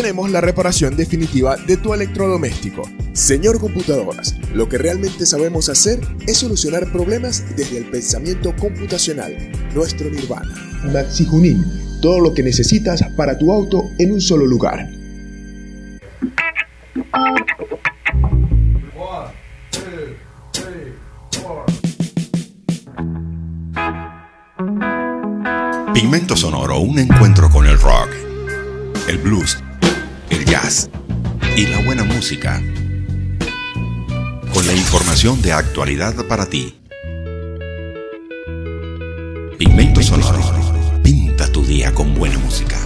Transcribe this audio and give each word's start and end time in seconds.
tenemos 0.00 0.30
la 0.30 0.40
reparación 0.40 0.96
definitiva 0.96 1.56
de 1.56 1.76
tu 1.76 1.92
electrodoméstico. 1.92 2.88
Señor 3.14 3.58
Computadoras, 3.58 4.36
lo 4.54 4.68
que 4.68 4.78
realmente 4.78 5.26
sabemos 5.26 5.68
hacer 5.68 5.98
es 6.24 6.36
solucionar 6.38 6.92
problemas 6.92 7.42
desde 7.56 7.78
el 7.78 7.86
pensamiento 7.86 8.54
computacional, 8.54 9.34
nuestro 9.74 10.08
nirvana. 10.08 10.54
Maxi 10.92 11.26
Junín, 11.26 11.64
todo 12.00 12.20
lo 12.20 12.32
que 12.32 12.44
necesitas 12.44 13.02
para 13.16 13.36
tu 13.36 13.52
auto 13.52 13.90
en 13.98 14.12
un 14.12 14.20
solo 14.20 14.46
lugar. 14.46 14.88
Pigmento 25.92 26.36
Sonoro, 26.36 26.78
un 26.78 27.00
encuentro 27.00 27.50
con 27.50 27.66
el 27.66 27.80
rock, 27.80 28.10
el 29.08 29.18
blues, 29.18 29.58
y 31.56 31.66
la 31.66 31.84
buena 31.84 32.04
música 32.04 32.62
con 34.54 34.66
la 34.66 34.72
información 34.72 35.42
de 35.42 35.52
actualidad 35.52 36.14
para 36.26 36.46
ti. 36.46 36.74
Pigmento 39.58 40.00
Sonoro. 40.00 40.40
Pinta 41.02 41.52
tu 41.52 41.62
día 41.62 41.92
con 41.92 42.14
buena 42.14 42.38
música. 42.38 42.78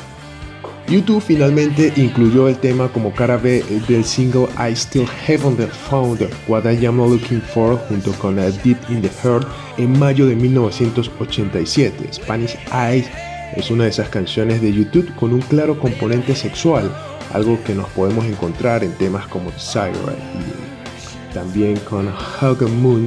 YouTube 0.87 1.21
finalmente 1.21 1.93
incluyó 1.95 2.47
el 2.49 2.57
tema 2.57 2.89
como 2.89 3.13
cara 3.13 3.37
B 3.37 3.63
del 3.87 4.03
single 4.03 4.47
I 4.59 4.75
Still 4.75 5.07
Haven't 5.27 5.59
Found 5.89 6.29
What 6.47 6.65
I 6.65 6.85
Am 6.85 6.97
Looking 6.97 7.41
For 7.41 7.77
junto 7.87 8.11
con 8.13 8.35
Deep 8.35 8.77
in 8.89 9.01
the 9.01 9.09
Heart 9.23 9.47
en 9.77 9.97
mayo 9.97 10.27
de 10.27 10.35
1987. 10.35 12.13
Spanish 12.13 12.57
Eyes 12.71 13.07
es 13.55 13.69
una 13.71 13.83
de 13.83 13.89
esas 13.89 14.09
canciones 14.09 14.61
de 14.61 14.73
YouTube 14.73 15.13
con 15.15 15.33
un 15.33 15.41
claro 15.41 15.79
componente 15.79 16.35
sexual, 16.35 16.91
algo 17.33 17.59
que 17.63 17.75
nos 17.75 17.89
podemos 17.89 18.25
encontrar 18.25 18.83
en 18.83 18.93
temas 18.93 19.27
como 19.27 19.51
Desire 19.51 19.91
y 19.91 21.33
también 21.33 21.77
con 21.77 22.07
Hug 22.07 22.69
Moon 22.69 23.05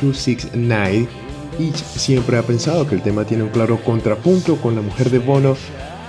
269. 0.00 1.08
Each 1.58 1.76
siempre 1.76 2.38
ha 2.38 2.42
pensado 2.42 2.86
que 2.86 2.94
el 2.94 3.02
tema 3.02 3.24
tiene 3.24 3.42
un 3.42 3.50
claro 3.50 3.78
contrapunto 3.82 4.56
con 4.56 4.74
la 4.74 4.82
mujer 4.82 5.10
de 5.10 5.18
Bono, 5.18 5.56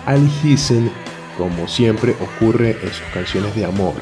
Al 0.05 0.29
Hissen, 0.43 0.91
como 1.37 1.67
siempre 1.67 2.15
ocurre 2.21 2.71
en 2.71 2.89
sus 2.89 3.07
canciones 3.13 3.55
de 3.55 3.65
amor. 3.65 3.93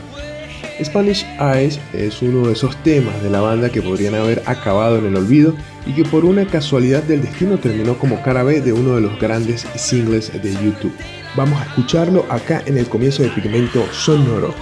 Spanish 0.83 1.25
Eyes 1.39 1.79
es 1.93 2.21
uno 2.21 2.47
de 2.47 2.53
esos 2.53 2.75
temas 2.83 3.21
de 3.21 3.29
la 3.29 3.41
banda 3.41 3.69
que 3.69 3.81
podrían 3.81 4.15
haber 4.15 4.41
acabado 4.45 4.97
en 4.97 5.07
el 5.07 5.15
olvido 5.17 5.53
y 5.85 5.93
que 5.93 6.03
por 6.03 6.25
una 6.25 6.45
casualidad 6.45 7.03
del 7.03 7.21
destino 7.21 7.57
terminó 7.57 7.97
como 7.97 8.21
cara 8.21 8.43
B 8.43 8.61
de 8.61 8.73
uno 8.73 8.95
de 8.95 9.01
los 9.01 9.19
grandes 9.19 9.67
singles 9.75 10.31
de 10.31 10.53
YouTube. 10.53 10.95
Vamos 11.35 11.59
a 11.61 11.65
escucharlo 11.65 12.25
acá 12.29 12.63
en 12.65 12.77
el 12.77 12.87
comienzo 12.87 13.23
de 13.23 13.29
Pigmento 13.29 13.85
Sonoro. 13.91 14.53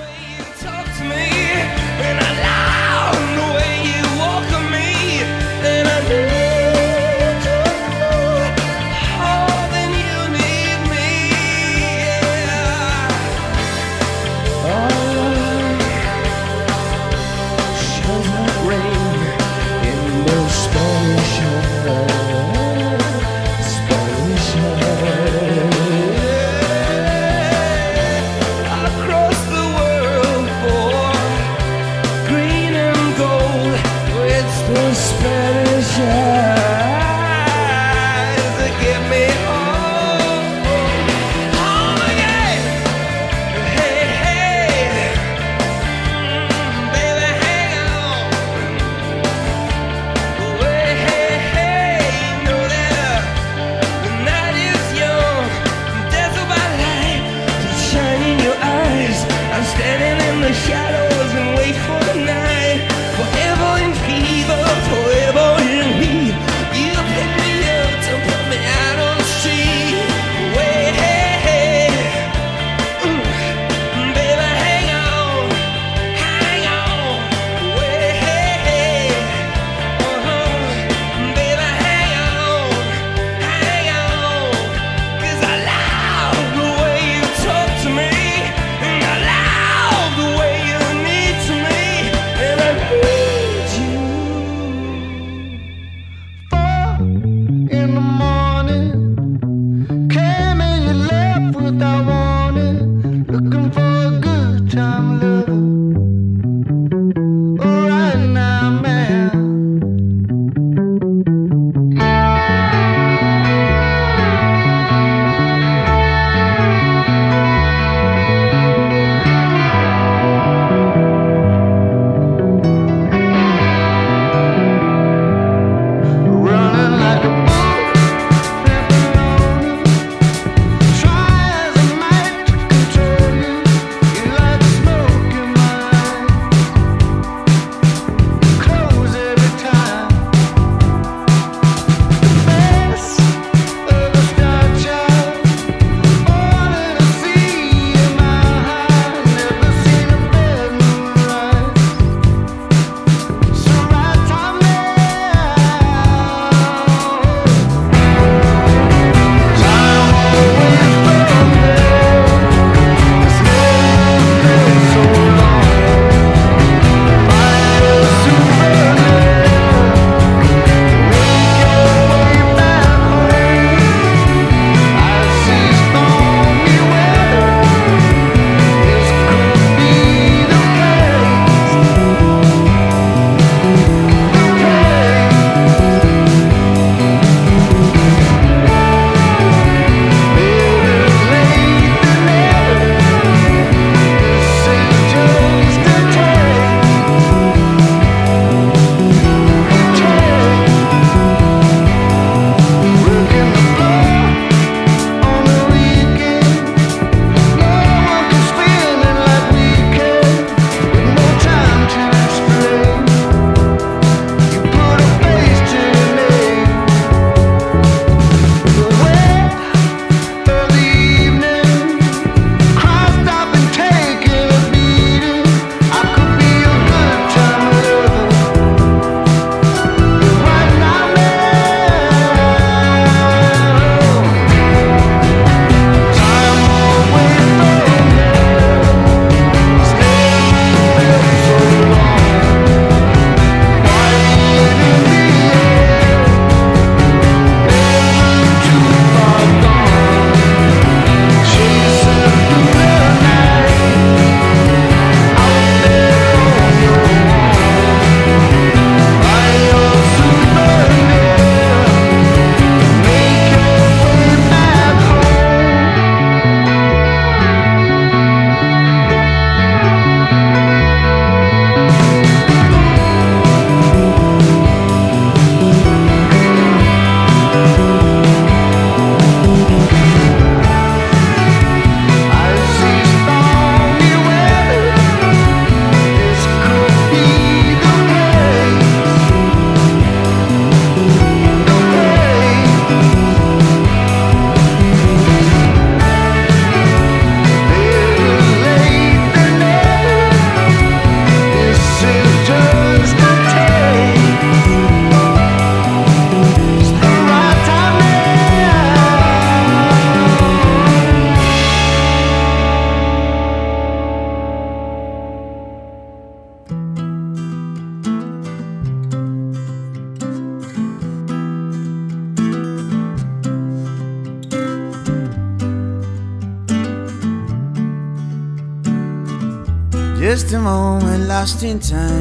in 331.67 331.79
time. 331.81 332.16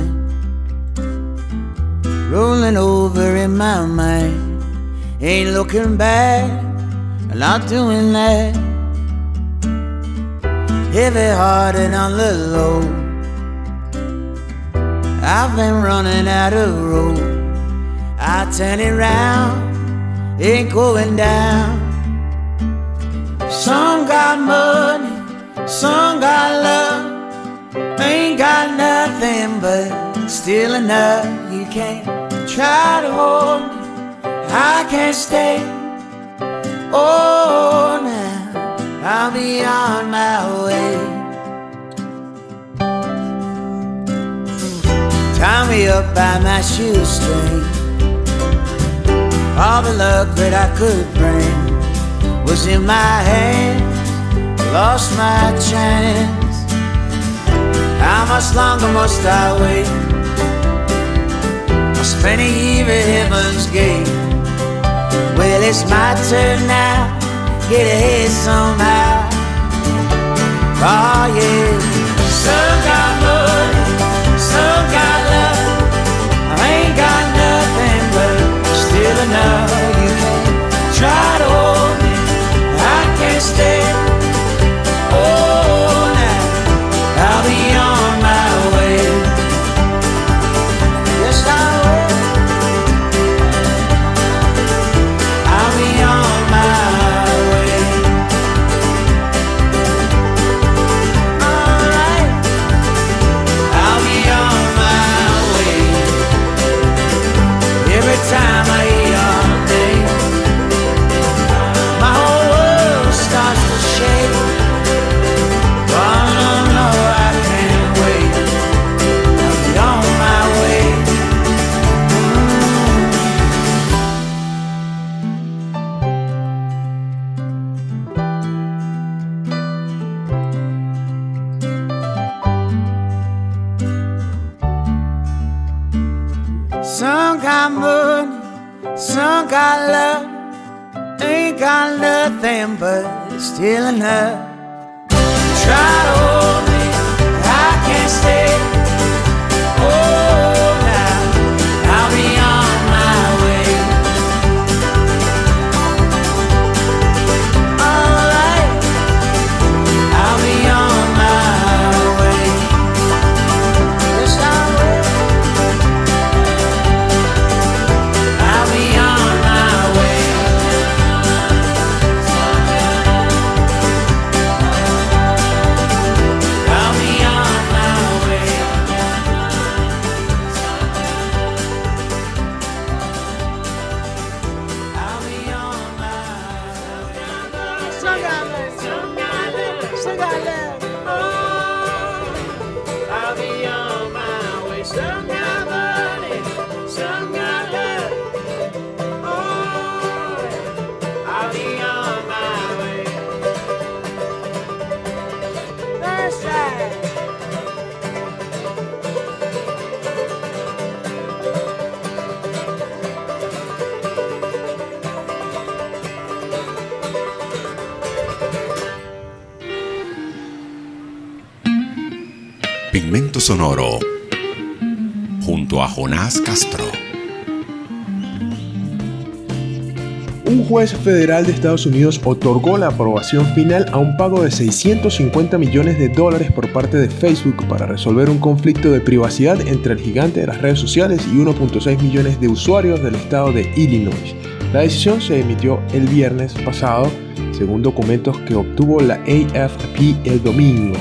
Un 230.48 230.64
juez 230.64 230.94
federal 230.94 231.44
de 231.44 231.52
Estados 231.52 231.86
Unidos 231.86 232.20
otorgó 232.24 232.78
la 232.78 232.86
aprobación 232.86 233.44
final 233.54 233.86
a 233.92 233.98
un 233.98 234.16
pago 234.16 234.42
de 234.44 234.52
650 234.52 235.58
millones 235.58 235.98
de 235.98 236.08
dólares 236.08 236.52
por 236.52 236.72
parte 236.72 236.98
de 236.98 237.10
Facebook 237.10 237.66
para 237.68 237.86
resolver 237.86 238.30
un 238.30 238.38
conflicto 238.38 238.92
de 238.92 239.00
privacidad 239.00 239.60
entre 239.66 239.94
el 239.94 239.98
gigante 239.98 240.40
de 240.40 240.46
las 240.46 240.62
redes 240.62 240.78
sociales 240.78 241.26
y 241.32 241.38
1.6 241.38 242.00
millones 242.00 242.40
de 242.40 242.48
usuarios 242.48 243.02
del 243.02 243.16
estado 243.16 243.52
de 243.52 243.72
Illinois. 243.76 244.36
La 244.72 244.80
decisión 244.80 245.20
se 245.20 245.40
emitió 245.40 245.80
el 245.92 246.06
viernes 246.06 246.54
pasado, 246.64 247.10
según 247.50 247.82
documentos 247.82 248.38
que 248.42 248.54
obtuvo 248.54 249.00
la 249.00 249.14
AFP 249.14 250.16
el 250.24 250.42
domingo. 250.44 250.96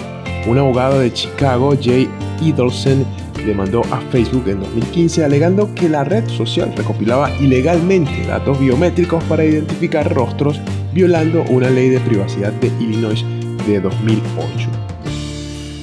Un 0.47 0.57
abogado 0.57 0.99
de 0.99 1.13
Chicago, 1.13 1.75
Jay 1.79 2.09
Idelson, 2.41 3.05
demandó 3.45 3.81
a 3.91 4.01
Facebook 4.11 4.47
en 4.47 4.59
2015 4.59 5.23
alegando 5.23 5.73
que 5.73 5.87
la 5.87 6.03
red 6.03 6.27
social 6.27 6.73
recopilaba 6.75 7.31
ilegalmente 7.39 8.25
datos 8.27 8.59
biométricos 8.59 9.23
para 9.25 9.45
identificar 9.45 10.13
rostros 10.13 10.59
violando 10.93 11.43
una 11.49 11.69
ley 11.69 11.89
de 11.89 11.99
privacidad 11.99 12.51
de 12.53 12.67
Illinois 12.79 13.23
de 13.67 13.79
2008. 13.79 14.69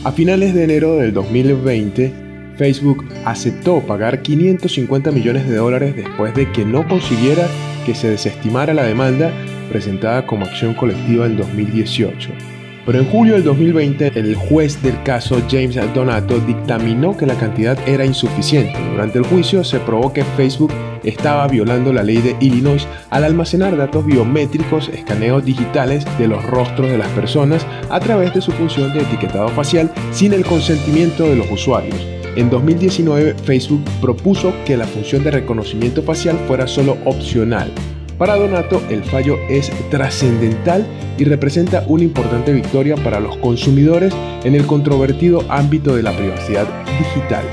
A 0.04 0.12
finales 0.12 0.54
de 0.54 0.64
enero 0.64 0.96
del 0.96 1.12
2020, 1.12 2.12
Facebook 2.56 3.04
aceptó 3.24 3.80
pagar 3.80 4.22
550 4.22 5.10
millones 5.10 5.48
de 5.48 5.56
dólares 5.56 5.96
después 5.96 6.34
de 6.34 6.50
que 6.50 6.64
no 6.64 6.86
consiguiera 6.86 7.46
que 7.86 7.94
se 7.94 8.10
desestimara 8.10 8.74
la 8.74 8.84
demanda 8.84 9.32
presentada 9.70 10.26
como 10.26 10.44
acción 10.44 10.74
colectiva 10.74 11.26
en 11.26 11.36
2018. 11.36 12.51
Pero 12.84 12.98
en 12.98 13.06
julio 13.06 13.34
del 13.34 13.44
2020, 13.44 14.12
el 14.18 14.34
juez 14.34 14.82
del 14.82 15.00
caso 15.04 15.40
James 15.48 15.78
Donato 15.94 16.40
dictaminó 16.40 17.16
que 17.16 17.26
la 17.26 17.36
cantidad 17.36 17.78
era 17.86 18.04
insuficiente. 18.04 18.76
Durante 18.90 19.18
el 19.18 19.24
juicio 19.24 19.62
se 19.62 19.78
probó 19.78 20.12
que 20.12 20.24
Facebook 20.36 20.72
estaba 21.04 21.46
violando 21.46 21.92
la 21.92 22.02
ley 22.02 22.18
de 22.18 22.36
Illinois 22.40 22.86
al 23.10 23.24
almacenar 23.24 23.76
datos 23.76 24.04
biométricos, 24.04 24.88
escaneos 24.88 25.44
digitales 25.44 26.04
de 26.18 26.26
los 26.26 26.44
rostros 26.44 26.90
de 26.90 26.98
las 26.98 27.08
personas 27.10 27.64
a 27.88 28.00
través 28.00 28.34
de 28.34 28.40
su 28.40 28.50
función 28.50 28.92
de 28.92 29.02
etiquetado 29.02 29.48
facial 29.48 29.92
sin 30.10 30.32
el 30.32 30.44
consentimiento 30.44 31.22
de 31.22 31.36
los 31.36 31.50
usuarios. 31.50 31.96
En 32.34 32.50
2019, 32.50 33.34
Facebook 33.44 33.84
propuso 34.00 34.54
que 34.64 34.76
la 34.76 34.86
función 34.86 35.22
de 35.22 35.30
reconocimiento 35.30 36.02
facial 36.02 36.36
fuera 36.48 36.66
solo 36.66 36.96
opcional, 37.04 37.70
para 38.18 38.36
Donato, 38.36 38.82
el 38.90 39.02
fallo 39.04 39.38
es 39.48 39.70
trascendental 39.90 40.86
y 41.18 41.24
representa 41.24 41.84
una 41.86 42.04
importante 42.04 42.52
victoria 42.52 42.96
para 42.96 43.20
los 43.20 43.36
consumidores 43.38 44.14
en 44.44 44.54
el 44.54 44.66
controvertido 44.66 45.44
ámbito 45.48 45.96
de 45.96 46.02
la 46.02 46.16
privacidad 46.16 46.66
digital. 46.98 47.44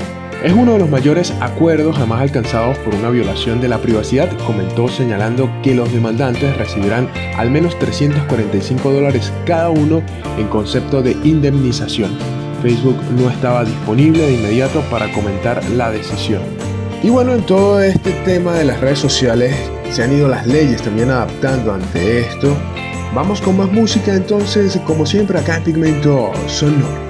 Es 0.44 0.54
uno 0.54 0.72
de 0.72 0.78
los 0.78 0.88
mayores 0.88 1.34
acuerdos 1.40 1.96
jamás 1.96 2.22
alcanzados 2.22 2.78
por 2.78 2.94
una 2.94 3.10
violación 3.10 3.60
de 3.60 3.68
la 3.68 3.76
privacidad, 3.76 4.30
comentó 4.46 4.88
señalando 4.88 5.50
que 5.62 5.74
los 5.74 5.92
demandantes 5.92 6.56
recibirán 6.56 7.10
al 7.36 7.50
menos 7.50 7.78
345 7.78 8.90
dólares 8.90 9.30
cada 9.44 9.68
uno 9.68 10.02
en 10.38 10.48
concepto 10.48 11.02
de 11.02 11.12
indemnización. 11.24 12.10
Facebook 12.62 12.96
no 13.18 13.28
estaba 13.28 13.64
disponible 13.64 14.24
de 14.24 14.32
inmediato 14.32 14.80
para 14.90 15.12
comentar 15.12 15.62
la 15.70 15.90
decisión. 15.90 16.40
Y 17.02 17.10
bueno, 17.10 17.34
en 17.34 17.42
todo 17.42 17.82
este 17.82 18.12
tema 18.24 18.54
de 18.54 18.64
las 18.64 18.80
redes 18.80 18.98
sociales 18.98 19.54
se 19.90 20.02
han 20.02 20.12
ido 20.12 20.28
las 20.28 20.46
leyes 20.46 20.82
también 20.82 21.10
adaptando 21.10 21.74
ante 21.74 22.20
esto. 22.20 22.56
Vamos 23.14 23.40
con 23.40 23.56
más 23.56 23.70
música 23.72 24.14
entonces, 24.14 24.78
como 24.86 25.04
siempre 25.04 25.38
acá 25.38 25.56
en 25.56 25.64
Pigmento 25.64 26.30
Sonoro. 26.46 27.09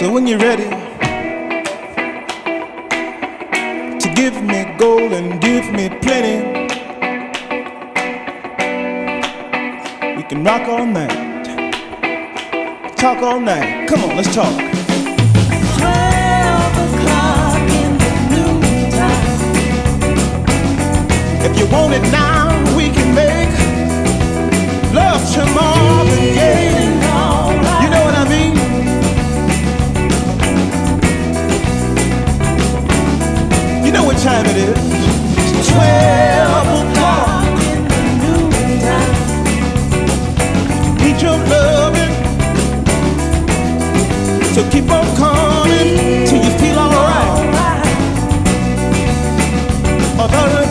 So 0.00 0.08
when 0.10 0.26
you're 0.26 0.38
ready. 0.38 0.64
To 4.00 4.08
give 4.14 4.42
me 4.42 4.64
gold 4.78 5.12
and 5.12 5.38
give 5.42 5.70
me 5.74 5.90
plenty. 6.00 6.40
We 10.16 10.22
can 10.22 10.42
rock 10.42 10.66
all 10.68 10.86
night, 10.86 11.44
talk 12.96 13.18
all 13.22 13.40
night. 13.40 13.86
Come 13.90 14.04
on, 14.04 14.16
let's 14.16 14.34
talk. 14.34 14.56
Twelve 15.76 16.76
o'clock 16.86 17.60
in 17.82 17.98
the 18.02 18.12
noontime. 18.32 19.52
If 21.44 21.58
you 21.58 21.66
want 21.66 21.92
it 21.92 22.10
now, 22.10 22.48
we 22.74 22.88
can 22.88 23.14
make 23.14 23.52
love 24.94 25.20
tomorrow 25.34 26.04
again. 26.06 26.89
Time 34.22 34.44
it 34.44 34.56
is. 34.56 34.76
Twelve 35.70 36.68
o'clock 36.78 37.44
in 37.72 37.80
the 37.88 38.00
noontime. 38.20 39.16
Need 41.00 41.22
your 41.22 41.38
loving, 41.48 42.14
so 44.52 44.60
keep 44.70 44.90
on 44.90 45.06
coming 45.16 46.26
till 46.26 46.42
you 46.44 46.52
feel 46.58 46.78
alright. 46.78 47.30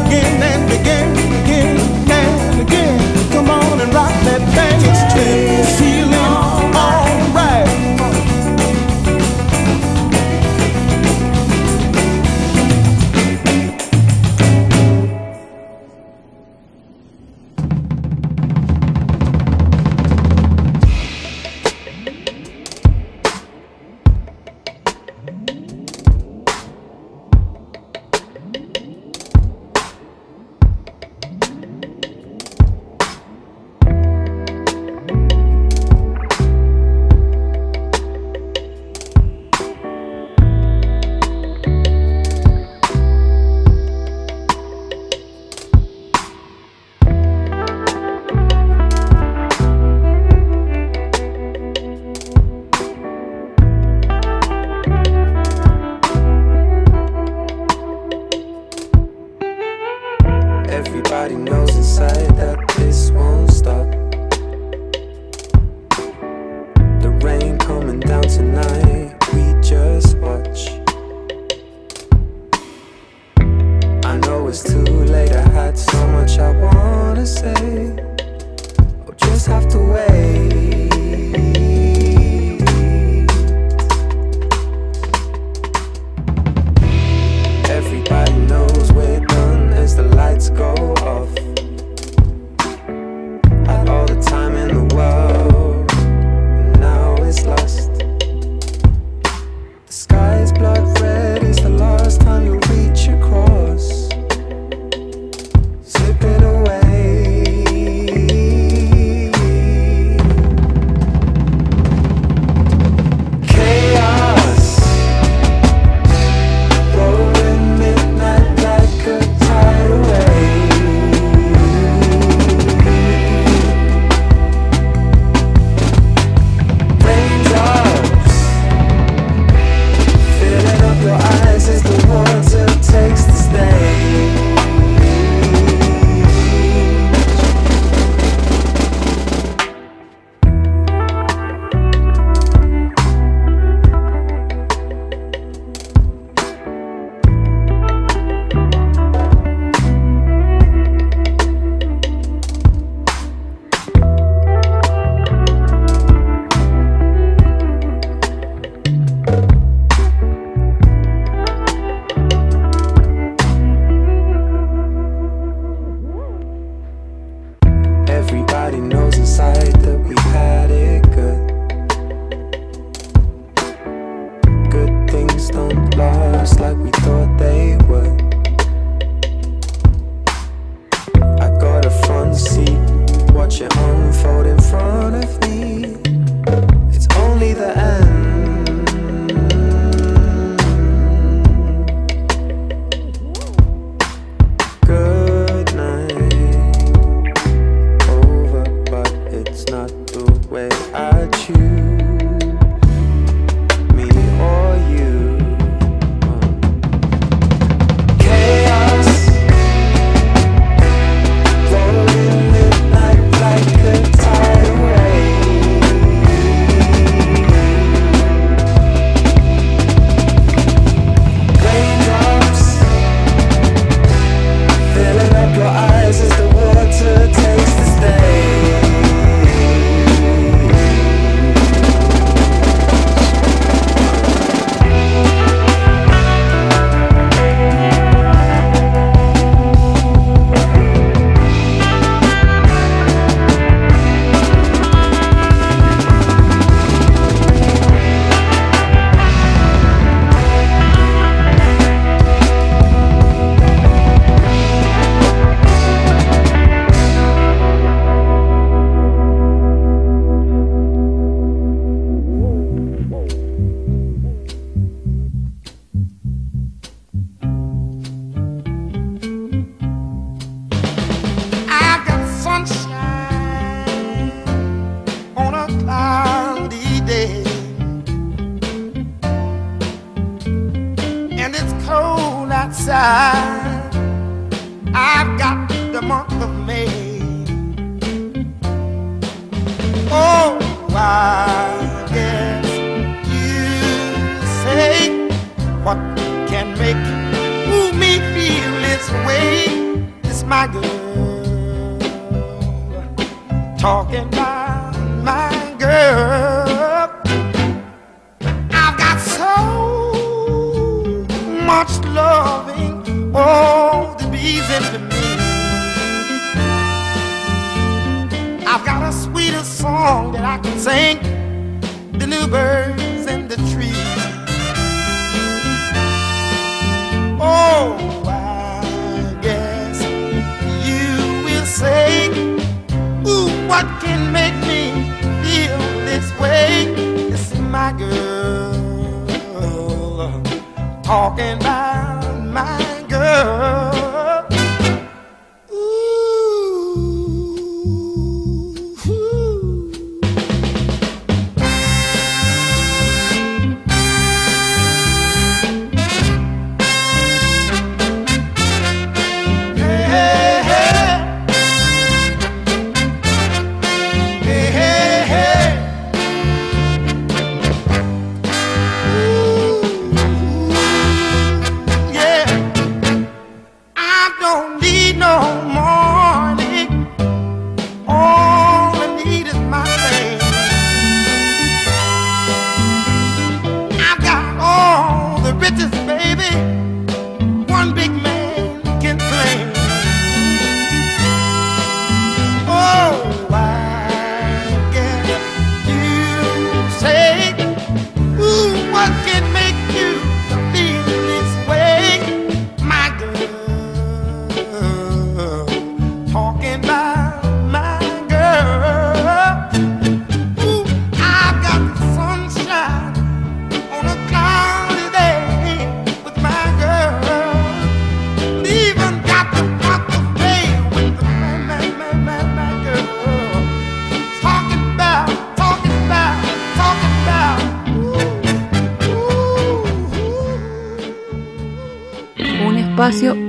again 0.06 0.44
and 0.44 0.72
again, 0.72 1.10
again 1.44 1.78
and 2.12 2.62
again. 2.62 3.00
Come 3.32 3.50
on 3.50 3.82
and 3.82 3.94
rock 3.94 4.14
that 4.26 4.42
thing. 4.54 4.99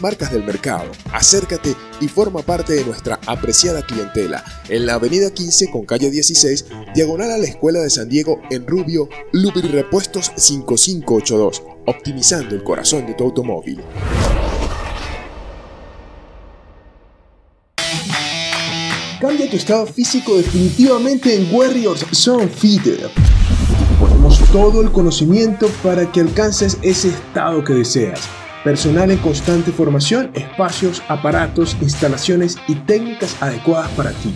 marcas 0.00 0.32
del 0.32 0.44
mercado. 0.44 0.90
Acércate 1.12 1.74
y 2.00 2.08
forma 2.08 2.42
parte 2.42 2.72
de 2.72 2.84
nuestra 2.84 3.18
apreciada 3.26 3.84
clientela 3.84 4.44
en 4.68 4.86
la 4.86 4.94
avenida 4.94 5.32
15 5.32 5.70
con 5.70 5.84
calle 5.84 6.10
16, 6.10 6.66
diagonal 6.94 7.30
a 7.32 7.38
la 7.38 7.46
Escuela 7.46 7.80
de 7.80 7.90
San 7.90 8.08
Diego 8.08 8.40
en 8.50 8.66
Rubio, 8.66 9.08
Lubrirepuestos 9.32 10.32
5582, 10.36 11.62
optimizando 11.86 12.54
el 12.54 12.62
corazón 12.62 13.06
de 13.06 13.14
tu 13.14 13.24
automóvil. 13.24 13.80
Cambia 19.20 19.48
tu 19.48 19.56
estado 19.56 19.86
físico 19.86 20.36
definitivamente 20.36 21.36
en 21.36 21.54
Warriors 21.54 22.04
Zone 22.12 22.48
Feeder. 22.48 23.08
Ponemos 24.00 24.40
todo 24.50 24.82
el 24.82 24.90
conocimiento 24.90 25.68
para 25.80 26.10
que 26.10 26.20
alcances 26.20 26.76
ese 26.82 27.10
estado 27.10 27.62
que 27.62 27.74
deseas. 27.74 28.41
Personal 28.64 29.10
en 29.10 29.18
constante 29.18 29.72
formación, 29.72 30.30
espacios, 30.34 31.02
aparatos, 31.08 31.76
instalaciones 31.80 32.58
y 32.68 32.76
técnicas 32.76 33.36
adecuadas 33.42 33.90
para 33.92 34.10
ti. 34.12 34.32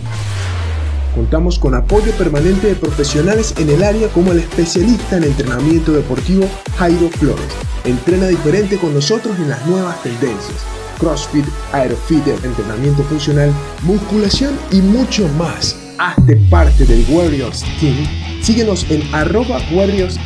Contamos 1.15 1.57
con 1.57 1.73
apoyo 1.73 2.11
permanente 2.11 2.67
de 2.67 2.75
profesionales 2.75 3.55
en 3.57 3.69
el 3.69 3.83
área 3.83 4.09
como 4.09 4.33
el 4.33 4.39
especialista 4.39 5.17
en 5.17 5.23
entrenamiento 5.23 5.93
deportivo 5.93 6.47
Jairo 6.77 7.09
Flores. 7.09 7.47
Entrena 7.85 8.27
diferente 8.27 8.77
con 8.77 8.93
nosotros 8.93 9.35
en 9.37 9.49
las 9.49 9.65
nuevas 9.65 10.03
tendencias. 10.03 10.63
CrossFit, 10.99 11.45
Aerofit, 11.71 12.27
entrenamiento 12.43 13.03
funcional, 13.03 13.51
musculación 13.83 14.55
y 14.71 14.81
mucho 14.81 15.27
más. 15.29 15.75
Hazte 15.99 16.35
parte 16.49 16.85
del 16.85 17.05
Warriors 17.09 17.63
Team. 17.79 17.95
Síguenos 18.41 18.85
en 18.91 19.01
arroba 19.15 19.59
Warriors. 19.71 20.19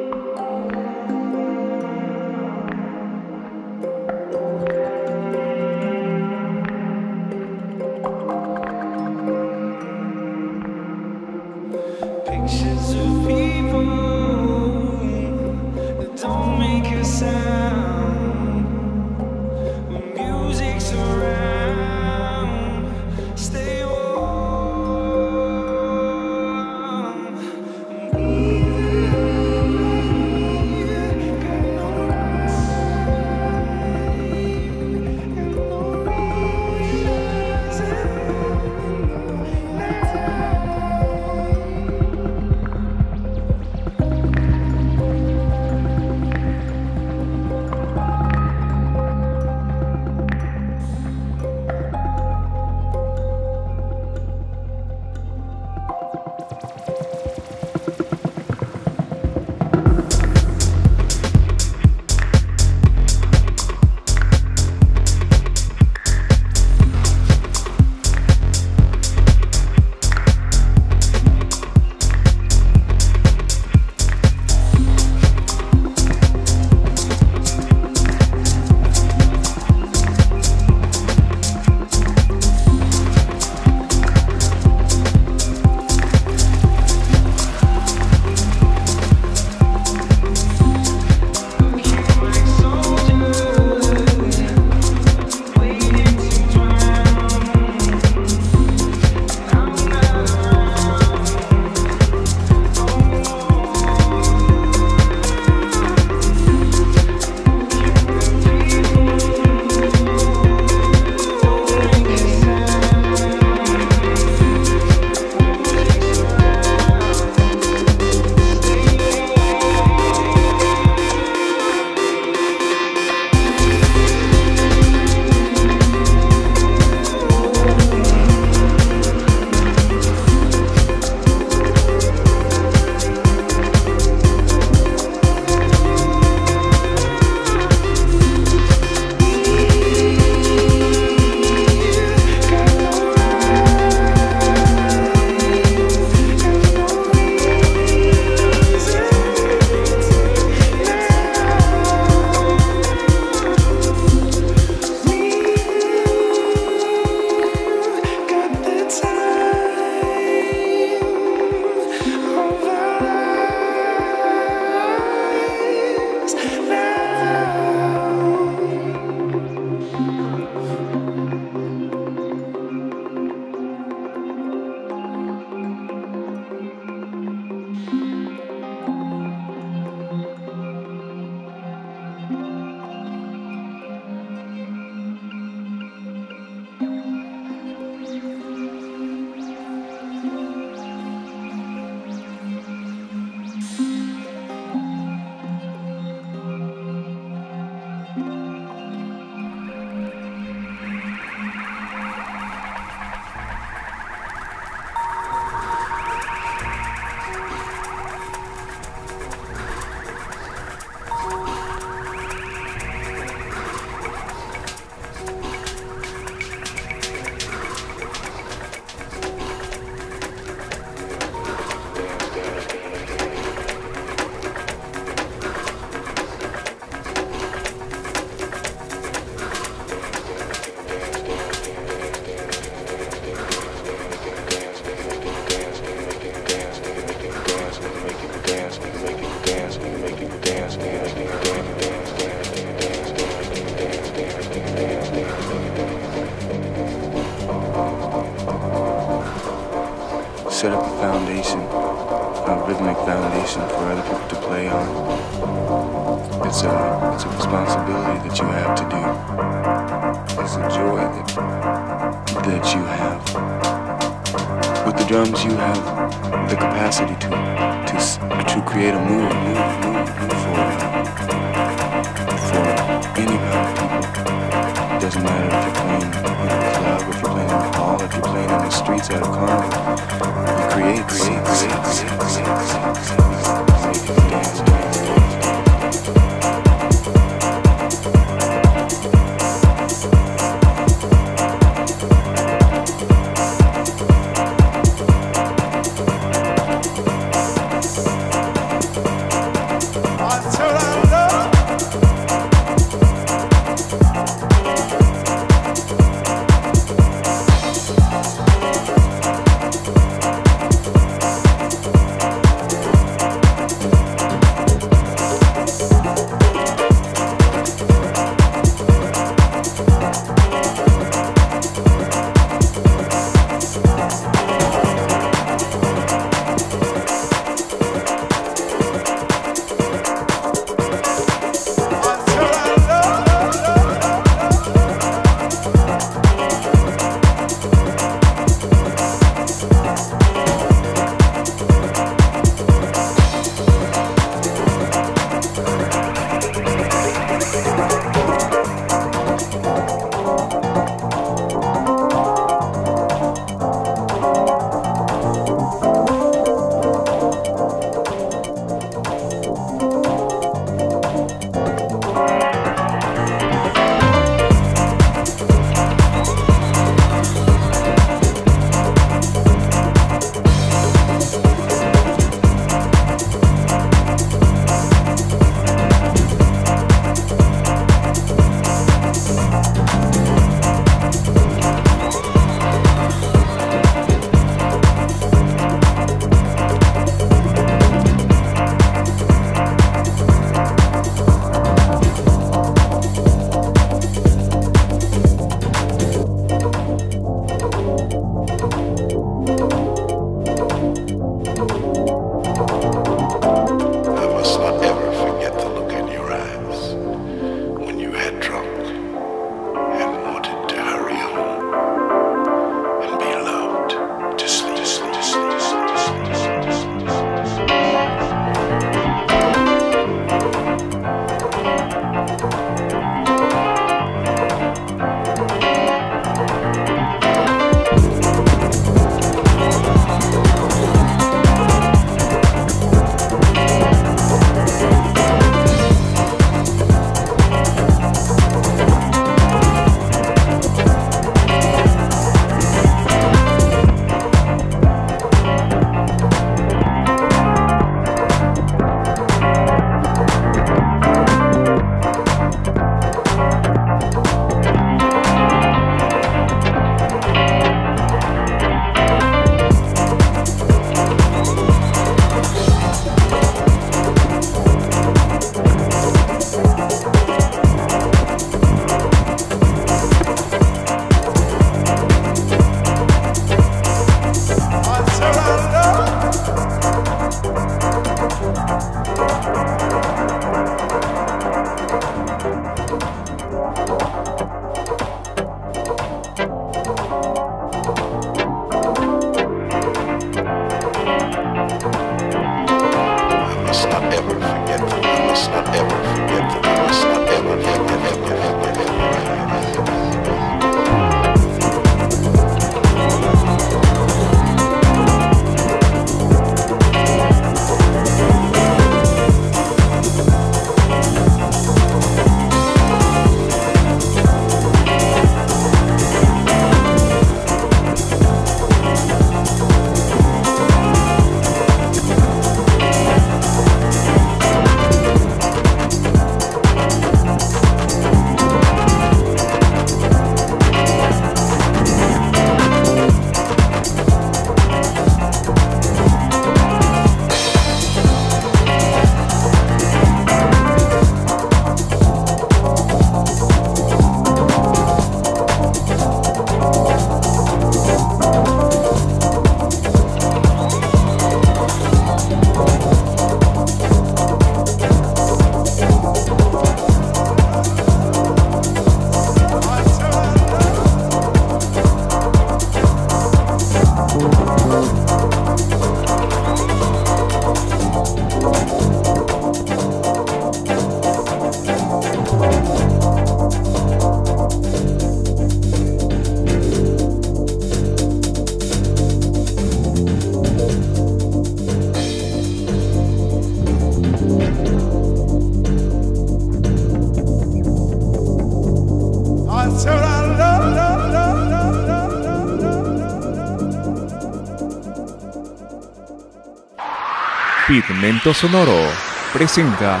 Pigmento 597.82 598.32
Sonoro 598.32 598.86
presenta 599.32 600.00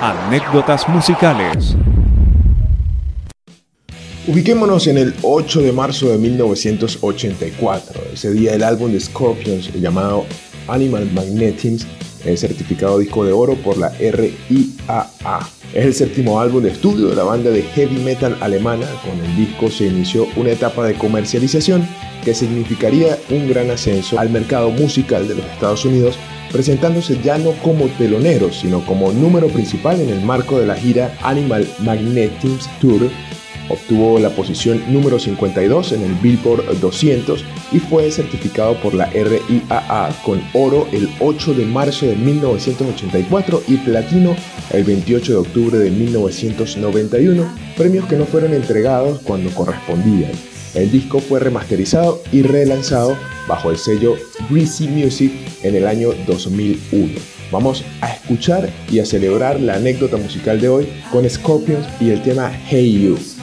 Anécdotas 0.00 0.88
Musicales. 0.88 1.74
Ubiquémonos 4.28 4.86
en 4.86 4.98
el 4.98 5.14
8 5.22 5.62
de 5.62 5.72
marzo 5.72 6.10
de 6.10 6.18
1984. 6.18 8.02
Ese 8.12 8.30
día 8.30 8.54
el 8.54 8.62
álbum 8.62 8.92
de 8.92 9.00
Scorpions 9.00 9.74
llamado 9.74 10.26
Animal 10.68 11.10
Magnetism 11.12 11.88
es 12.24 12.38
certificado 12.38 13.00
disco 13.00 13.24
de 13.24 13.32
oro 13.32 13.56
por 13.56 13.78
la 13.78 13.88
RIAA. 13.88 15.40
Es 15.74 15.86
el 15.86 15.94
séptimo 15.94 16.38
álbum 16.38 16.62
de 16.62 16.70
estudio 16.70 17.08
de 17.08 17.16
la 17.16 17.24
banda 17.24 17.50
de 17.50 17.62
heavy 17.62 17.98
metal 17.98 18.38
alemana. 18.40 18.86
Con 19.04 19.18
el 19.24 19.36
disco 19.36 19.72
se 19.72 19.86
inició 19.86 20.28
una 20.36 20.50
etapa 20.50 20.86
de 20.86 20.94
comercialización 20.94 21.84
que 22.24 22.32
significaría 22.32 23.18
un 23.30 23.48
gran 23.48 23.70
ascenso 23.70 24.20
al 24.20 24.30
mercado 24.30 24.70
musical 24.70 25.26
de 25.26 25.34
los 25.34 25.44
Estados 25.46 25.84
Unidos, 25.84 26.16
presentándose 26.52 27.20
ya 27.22 27.38
no 27.38 27.52
como 27.62 27.86
telonero, 27.86 28.52
sino 28.52 28.84
como 28.84 29.12
número 29.12 29.48
principal 29.48 30.00
en 30.00 30.10
el 30.10 30.20
marco 30.20 30.58
de 30.58 30.66
la 30.66 30.76
gira 30.76 31.16
Animal 31.22 31.66
Magnetism 31.80 32.70
Tour 32.80 33.10
Obtuvo 33.70 34.18
la 34.18 34.30
posición 34.30 34.82
número 34.90 35.18
52 35.18 35.92
en 35.92 36.02
el 36.02 36.14
Billboard 36.14 36.80
200 36.80 37.44
y 37.72 37.78
fue 37.78 38.10
certificado 38.10 38.74
por 38.80 38.94
la 38.94 39.06
RIAA 39.06 40.10
con 40.24 40.42
oro 40.54 40.86
el 40.92 41.08
8 41.20 41.54
de 41.54 41.66
marzo 41.66 42.06
de 42.06 42.16
1984 42.16 43.62
y 43.68 43.76
platino 43.76 44.34
el 44.70 44.84
28 44.84 45.32
de 45.32 45.38
octubre 45.38 45.78
de 45.78 45.90
1991, 45.90 47.54
premios 47.76 48.06
que 48.06 48.16
no 48.16 48.24
fueron 48.24 48.54
entregados 48.54 49.20
cuando 49.20 49.50
correspondían. 49.50 50.32
El 50.74 50.90
disco 50.90 51.18
fue 51.20 51.40
remasterizado 51.40 52.22
y 52.32 52.42
relanzado 52.42 53.16
bajo 53.46 53.70
el 53.70 53.76
sello 53.76 54.16
Greasy 54.50 54.88
Music 54.88 55.32
en 55.62 55.74
el 55.74 55.86
año 55.86 56.10
2001. 56.26 57.14
Vamos 57.50 57.84
a 58.00 58.12
escuchar 58.12 58.68
y 58.90 58.98
a 58.98 59.06
celebrar 59.06 59.60
la 59.60 59.76
anécdota 59.76 60.16
musical 60.16 60.60
de 60.60 60.68
hoy 60.68 60.88
con 61.10 61.28
Scorpions 61.28 61.86
y 62.00 62.10
el 62.10 62.22
tema 62.22 62.52
Hey 62.68 63.02
You. 63.02 63.37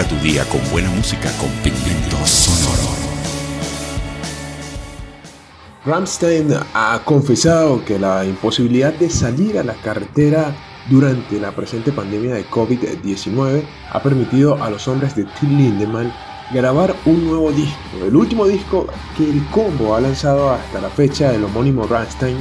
Pinta 0.00 0.16
tu 0.16 0.22
día 0.22 0.44
con 0.46 0.60
buena 0.70 0.88
música 0.90 1.30
con 1.38 1.50
pigmento 1.62 2.16
sonoro. 2.24 2.88
Ramstein 5.84 6.54
ha 6.72 7.02
confesado 7.04 7.84
que 7.84 7.98
la 7.98 8.24
imposibilidad 8.24 8.94
de 8.94 9.10
salir 9.10 9.58
a 9.58 9.64
la 9.64 9.74
carretera 9.74 10.54
durante 10.88 11.38
la 11.38 11.52
presente 11.52 11.92
pandemia 11.92 12.34
de 12.34 12.46
COVID-19 12.48 13.62
ha 13.92 14.02
permitido 14.02 14.62
a 14.62 14.70
los 14.70 14.88
hombres 14.88 15.14
de 15.16 15.24
Till 15.38 15.54
Lindemann 15.54 16.12
grabar 16.50 16.96
un 17.04 17.26
nuevo 17.26 17.52
disco. 17.52 17.78
El 18.02 18.16
último 18.16 18.46
disco 18.46 18.86
que 19.18 19.28
el 19.28 19.44
combo 19.48 19.94
ha 19.94 20.00
lanzado 20.00 20.50
hasta 20.50 20.80
la 20.80 20.88
fecha, 20.88 21.34
el 21.34 21.44
homónimo 21.44 21.86
Ramstein, 21.86 22.38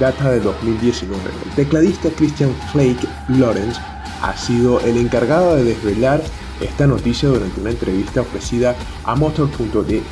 data 0.00 0.30
de 0.30 0.40
2019. 0.40 1.20
El 1.44 1.50
tecladista 1.56 2.08
Christian 2.16 2.54
Flake 2.72 3.06
Lawrence 3.28 3.78
ha 4.22 4.34
sido 4.34 4.80
el 4.80 4.96
encargado 4.96 5.56
de 5.56 5.64
desvelar 5.64 6.22
esta 6.64 6.86
noticia 6.86 7.28
durante 7.28 7.60
una 7.60 7.70
entrevista 7.70 8.20
ofrecida 8.20 8.76
a 9.04 9.14
Motor.de. 9.14 10.02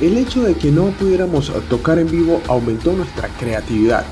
El 0.00 0.16
hecho 0.16 0.42
de 0.42 0.54
que 0.54 0.70
no 0.70 0.86
pudiéramos 0.90 1.52
tocar 1.68 1.98
en 1.98 2.10
vivo 2.10 2.40
aumentó 2.48 2.92
nuestra 2.92 3.28
creatividad. 3.38 4.04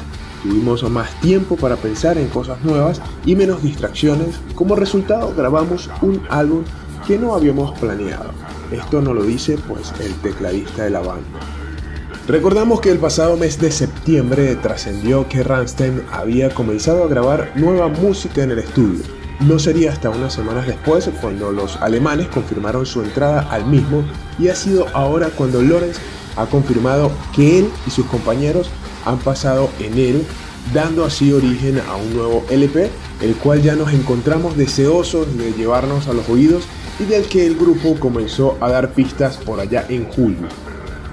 Tuvimos 0.42 0.88
más 0.90 1.18
tiempo 1.20 1.56
para 1.56 1.76
pensar 1.76 2.18
en 2.18 2.28
cosas 2.28 2.62
nuevas 2.62 3.00
y 3.24 3.34
menos 3.34 3.62
distracciones. 3.62 4.36
Como 4.54 4.76
resultado 4.76 5.34
grabamos 5.34 5.90
un 6.02 6.22
álbum 6.28 6.62
que 7.06 7.18
no 7.18 7.34
habíamos 7.34 7.76
planeado. 7.78 8.30
Esto 8.70 9.00
no 9.00 9.14
lo 9.14 9.22
dice 9.22 9.58
pues 9.66 9.92
el 10.00 10.14
tecladista 10.16 10.84
de 10.84 10.90
la 10.90 11.00
banda. 11.00 11.40
Recordamos 12.28 12.82
que 12.82 12.90
el 12.90 12.98
pasado 12.98 13.38
mes 13.38 13.58
de 13.58 13.72
septiembre 13.72 14.54
trascendió 14.56 15.26
que 15.26 15.42
Rammstein 15.42 16.02
había 16.12 16.50
comenzado 16.50 17.04
a 17.04 17.08
grabar 17.08 17.52
nueva 17.56 17.88
música 17.88 18.42
en 18.42 18.50
el 18.50 18.58
estudio. 18.58 19.17
No 19.40 19.60
sería 19.60 19.92
hasta 19.92 20.10
unas 20.10 20.32
semanas 20.32 20.66
después 20.66 21.08
cuando 21.20 21.52
los 21.52 21.76
alemanes 21.76 22.26
confirmaron 22.26 22.84
su 22.86 23.02
entrada 23.02 23.46
al 23.50 23.66
mismo 23.66 24.02
y 24.36 24.48
ha 24.48 24.56
sido 24.56 24.86
ahora 24.94 25.28
cuando 25.28 25.62
Lorenz 25.62 25.98
ha 26.36 26.46
confirmado 26.46 27.12
que 27.34 27.60
él 27.60 27.70
y 27.86 27.90
sus 27.90 28.06
compañeros 28.06 28.68
han 29.04 29.18
pasado 29.18 29.70
en 29.78 29.96
él, 29.96 30.26
dando 30.74 31.04
así 31.04 31.32
origen 31.32 31.80
a 31.88 31.96
un 31.96 32.14
nuevo 32.14 32.44
LP, 32.50 32.90
el 33.22 33.36
cual 33.36 33.62
ya 33.62 33.76
nos 33.76 33.92
encontramos 33.92 34.56
deseosos 34.56 35.36
de 35.38 35.52
llevarnos 35.52 36.08
a 36.08 36.12
los 36.12 36.28
oídos 36.28 36.64
y 36.98 37.04
del 37.04 37.24
que 37.28 37.46
el 37.46 37.56
grupo 37.56 37.94
comenzó 38.00 38.58
a 38.60 38.68
dar 38.68 38.92
pistas 38.92 39.36
por 39.36 39.60
allá 39.60 39.86
en 39.88 40.04
julio. 40.04 40.48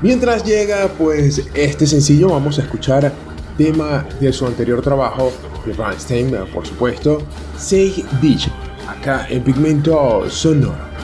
Mientras 0.02 0.44
llega 0.44 0.88
pues 0.98 1.44
este 1.54 1.86
sencillo 1.86 2.30
vamos 2.30 2.58
a 2.58 2.64
escuchar 2.64 3.14
tema 3.58 4.06
de 4.20 4.32
su 4.34 4.46
anterior 4.46 4.82
trabajo 4.82 5.32
de 5.66 5.74
Rammstein, 5.74 6.36
por 6.54 6.66
supuesto, 6.66 7.22
Say 7.58 8.06
Beach, 8.22 8.50
acá 8.88 9.28
en 9.30 9.44
Pigmento 9.44 10.30
Sonoro. 10.30 10.95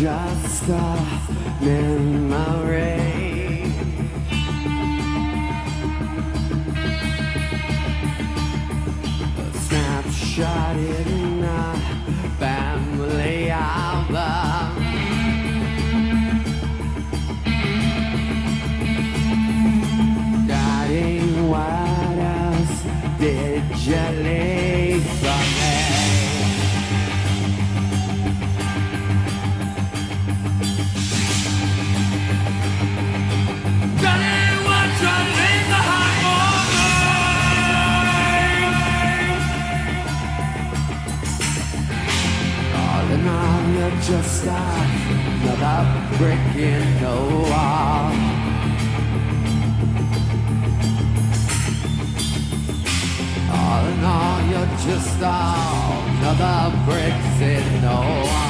just 0.00 0.66
a 0.68 1.06
memory. 1.60 2.94
A 9.36 9.52
snapshot 9.52 10.76
breaking 46.20 47.00
the 47.00 47.16
wall. 47.48 48.12
All 53.50 53.86
in 53.88 54.04
all, 54.04 54.40
you're 54.50 54.76
just 54.84 55.16
another 55.16 56.76
brick 56.84 57.14
in 57.40 57.80
the 57.80 57.88
wall. 57.88 58.49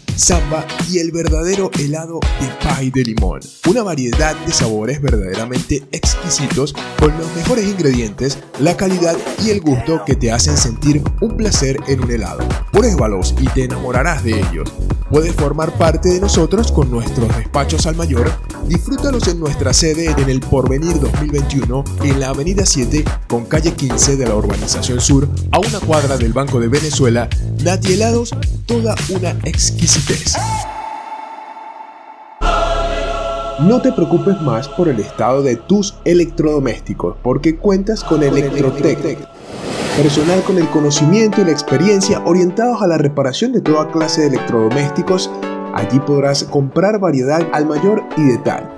samba 0.15 0.65
y 0.89 0.99
el 0.99 1.11
verdadero 1.11 1.71
helado 1.79 2.19
de 2.39 2.47
pie 2.59 2.91
de 2.91 3.03
limón. 3.03 3.41
Una 3.67 3.83
variedad 3.83 4.35
de 4.45 4.51
sabores 4.51 5.01
verdaderamente 5.01 5.83
exquisitos 5.91 6.73
con 6.99 7.17
los 7.17 7.35
mejores 7.35 7.65
ingredientes, 7.65 8.37
la 8.59 8.77
calidad 8.77 9.17
y 9.43 9.49
el 9.49 9.61
gusto 9.61 10.03
que 10.05 10.15
te 10.15 10.31
hacen 10.31 10.57
sentir 10.57 11.01
un 11.21 11.37
placer 11.37 11.77
en 11.87 12.03
un 12.03 12.11
helado. 12.11 12.47
Pruébalos 12.71 13.35
y 13.39 13.45
te 13.49 13.65
enamorarás 13.65 14.23
de 14.23 14.39
ellos. 14.39 14.71
Puedes 15.11 15.35
formar 15.35 15.77
parte 15.77 16.07
de 16.07 16.21
nosotros 16.21 16.71
con 16.71 16.89
nuestros 16.89 17.27
despachos 17.35 17.85
al 17.85 17.97
mayor. 17.97 18.31
Disfrútalos 18.65 19.27
en 19.27 19.41
nuestra 19.41 19.73
sede 19.73 20.09
en 20.17 20.29
el 20.29 20.39
Porvenir 20.39 21.01
2021 21.01 21.83
en 22.03 22.19
la 22.21 22.29
Avenida 22.29 22.65
7 22.65 23.03
con 23.27 23.43
calle 23.43 23.73
15 23.73 24.15
de 24.15 24.25
la 24.25 24.35
Urbanización 24.35 25.01
Sur 25.01 25.27
a 25.51 25.59
una 25.59 25.81
cuadra 25.81 26.15
del 26.15 26.31
Banco 26.31 26.61
de 26.61 26.69
Venezuela. 26.69 27.27
Nati 27.61 27.91
Helados, 27.93 28.33
toda 28.65 28.95
una 29.09 29.31
exquisitez. 29.43 30.35
No 33.59 33.81
te 33.81 33.91
preocupes 33.91 34.41
más 34.41 34.69
por 34.69 34.87
el 34.87 35.01
estado 35.01 35.43
de 35.43 35.57
tus 35.57 35.93
electrodomésticos, 36.05 37.17
porque 37.21 37.57
cuentas 37.57 38.03
con 38.03 38.23
Electrotec. 38.23 39.27
Personal 39.97 40.41
con 40.43 40.57
el 40.57 40.69
conocimiento 40.69 41.41
y 41.41 41.45
la 41.45 41.51
experiencia 41.51 42.21
orientados 42.25 42.81
a 42.81 42.87
la 42.87 42.97
reparación 42.97 43.51
de 43.51 43.59
toda 43.61 43.91
clase 43.91 44.21
de 44.21 44.27
electrodomésticos. 44.27 45.29
Allí 45.73 45.99
podrás 45.99 46.45
comprar 46.45 46.97
variedad 46.99 47.45
al 47.51 47.65
mayor 47.65 48.03
y 48.17 48.23
de 48.23 48.37
tal. 48.39 48.71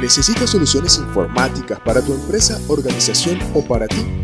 ¿Necesitas 0.00 0.50
soluciones 0.50 0.96
informáticas 0.98 1.80
para 1.80 2.00
tu 2.02 2.14
empresa, 2.14 2.60
organización 2.68 3.40
o 3.52 3.64
para 3.64 3.88
ti? 3.88 4.23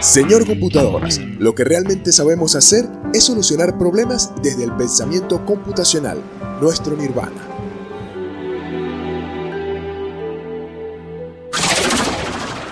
Señor 0.00 0.46
Computadoras, 0.46 1.20
lo 1.38 1.54
que 1.54 1.62
realmente 1.62 2.10
sabemos 2.10 2.56
hacer 2.56 2.86
es 3.12 3.24
solucionar 3.24 3.76
problemas 3.76 4.32
desde 4.42 4.64
el 4.64 4.72
pensamiento 4.72 5.44
computacional, 5.44 6.18
nuestro 6.58 6.96
nirvana. 6.96 7.46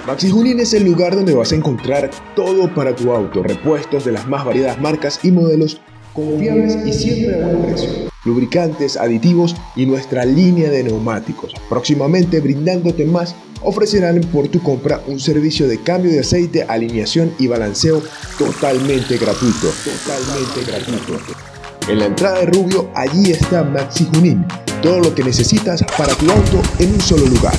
Maxi 0.06 0.30
Junín 0.30 0.58
es 0.58 0.72
el 0.72 0.84
lugar 0.84 1.14
donde 1.14 1.34
vas 1.34 1.52
a 1.52 1.56
encontrar 1.56 2.10
todo 2.34 2.74
para 2.74 2.96
tu 2.96 3.12
auto, 3.12 3.42
repuestos 3.42 4.06
de 4.06 4.12
las 4.12 4.26
más 4.26 4.46
variadas 4.46 4.80
marcas 4.80 5.20
y 5.22 5.30
modelos 5.30 5.82
confiables 6.18 6.78
y 6.86 6.92
siempre 6.92 7.34
a 7.34 7.46
buen 7.46 7.62
precio. 7.62 7.88
Lubricantes, 8.24 8.96
aditivos 8.96 9.54
y 9.76 9.86
nuestra 9.86 10.24
línea 10.24 10.70
de 10.70 10.84
neumáticos. 10.84 11.54
Próximamente 11.68 12.40
brindándote 12.40 13.04
más, 13.04 13.34
ofrecerán 13.62 14.20
por 14.32 14.48
tu 14.48 14.62
compra 14.62 15.00
un 15.06 15.20
servicio 15.20 15.68
de 15.68 15.80
cambio 15.82 16.10
de 16.10 16.20
aceite, 16.20 16.64
alineación 16.64 17.32
y 17.38 17.46
balanceo 17.46 18.02
totalmente 18.38 19.16
gratuito. 19.16 19.68
Totalmente 19.84 20.70
gratuito. 20.70 21.18
En 21.88 22.00
la 22.00 22.06
entrada 22.06 22.40
de 22.40 22.46
Rubio, 22.46 22.90
allí 22.94 23.30
está 23.30 23.64
Maxi 23.64 24.06
Junín. 24.12 24.44
Todo 24.82 25.00
lo 25.00 25.14
que 25.14 25.24
necesitas 25.24 25.82
para 25.96 26.14
tu 26.14 26.30
auto 26.30 26.60
en 26.78 26.92
un 26.92 27.00
solo 27.00 27.26
lugar. 27.26 27.54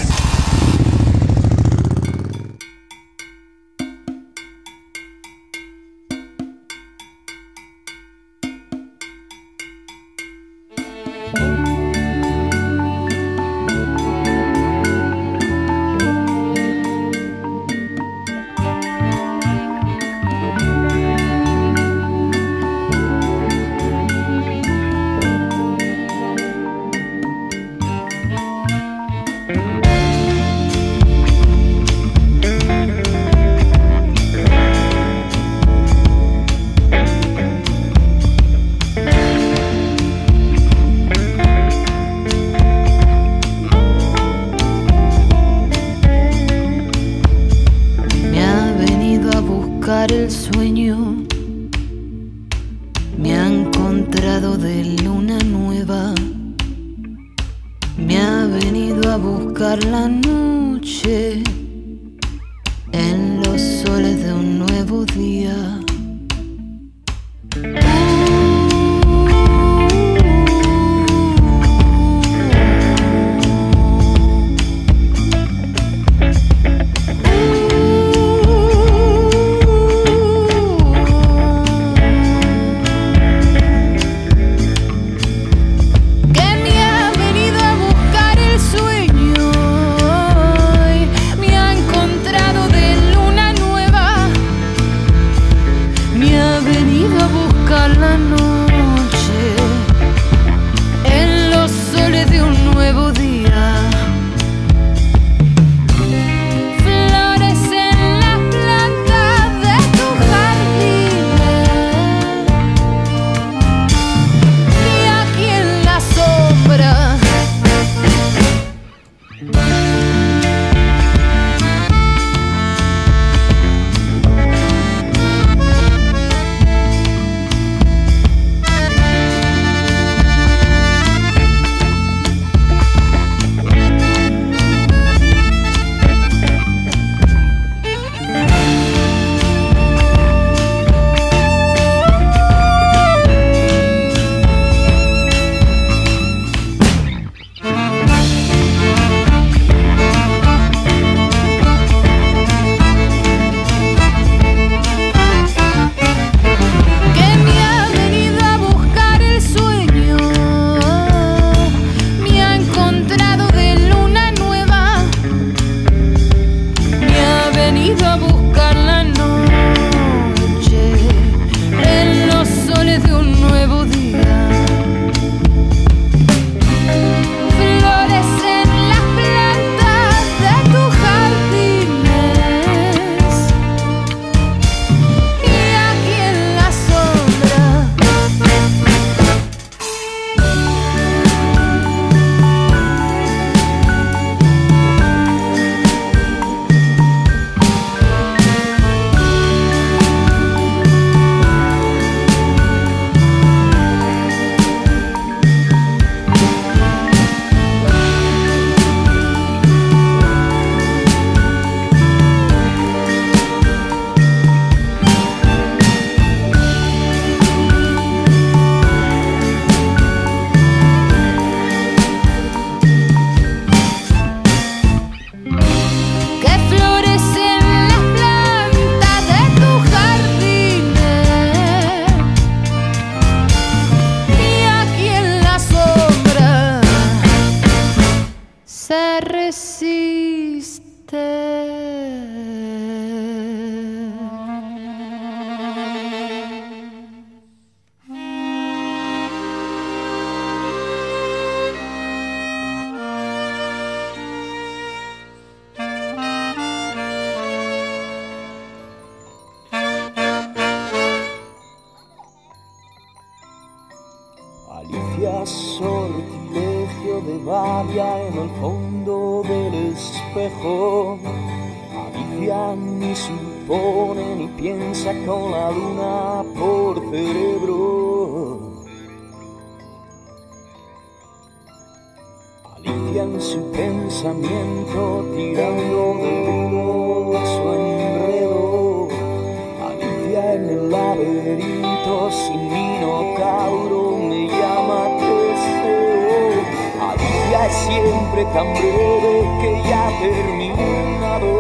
Siempre 297.90 298.46
tan 298.54 298.74
breve 298.74 299.36
que 299.62 299.72
ya 299.90 300.08
ha 300.08 300.12
terminado. 300.20 301.52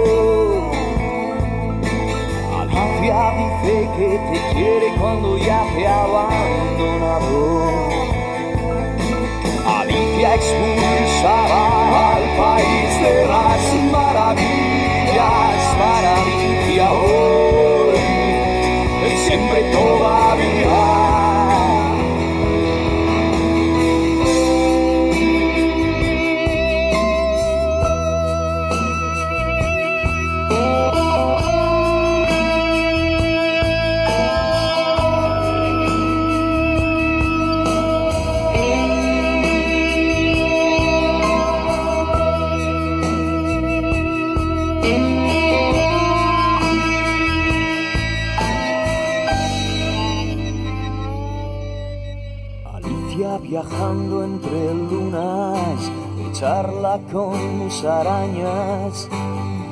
Alicia 2.60 3.20
dice 3.40 3.76
que 3.98 4.10
te 4.30 4.40
quiere 4.54 4.88
cuando 5.00 5.38
ya 5.38 5.64
te 5.76 5.88
ha 5.88 6.04
abandonado. 6.04 7.40
Alicia 9.80 10.36
expulsará 10.36 11.68
al 12.16 12.24
país 12.38 12.92
de 13.02 13.28
las 13.28 13.62
maravillas 13.92 15.60
para 15.80 16.14
hoy 16.92 17.98
es 19.06 19.20
siempre 19.28 19.62
todavía. 19.72 20.99
Con 57.12 57.58
musarañas. 57.58 59.08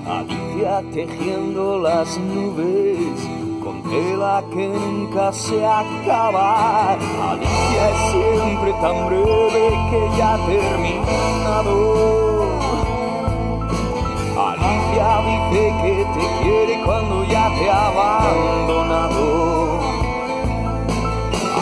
Alicia 0.07 0.84
tejiendo 0.93 1.80
las 1.80 2.18
nubes 2.18 3.19
con 3.64 3.84
tela 3.84 4.43
que 4.51 4.68
nunca 4.68 5.31
se 5.31 5.65
acaba. 5.65 6.93
Alicia 6.93 7.89
es 7.91 7.97
siempre 8.11 8.72
tan 8.81 9.07
breve 9.07 9.65
que 9.89 10.18
ya 10.18 10.34
ha 10.34 10.38
terminado. 10.45 11.77
Alicia 14.49 15.09
dice 15.27 15.64
que 15.81 15.95
te 16.15 16.26
quiere 16.43 16.73
cuando 16.85 17.23
ya 17.26 17.45
te 17.59 17.69
ha 17.69 17.88
abandonado. 17.88 19.26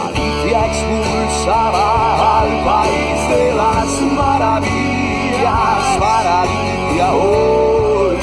Alicia 0.06 0.66
expulsará 0.68 2.42
al 2.42 2.52
país 2.64 3.30
de 3.30 3.44
las 3.56 4.02
maravillas 4.14 4.85
para 5.46 6.42
Alicia 6.42 7.14
hoy, 7.14 8.18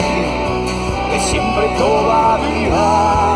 que 1.11 1.21
siempre 1.21 1.69
todavía. 1.79 3.32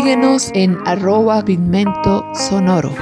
Síguenos 0.00 0.52
en 0.54 0.78
arroba 0.86 1.44
pigmento 1.44 2.24
sonoro. 2.32 2.92